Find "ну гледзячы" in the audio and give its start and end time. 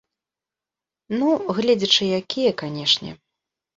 1.19-2.03